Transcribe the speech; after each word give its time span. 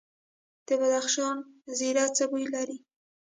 د 0.67 0.69
بدخشان 0.79 1.37
زیره 1.77 2.05
څه 2.15 2.23
بوی 2.31 2.45
لري؟ 2.55 2.77